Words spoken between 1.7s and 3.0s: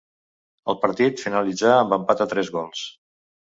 amb empat a tres gols.